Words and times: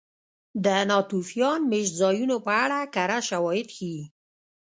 د 0.65 0.67
ناتوفیان 0.89 1.59
مېشتځایونو 1.71 2.35
په 2.45 2.51
اړه 2.63 2.79
کره 2.95 3.19
شواهد 3.29 3.67
ښيي 3.75 4.03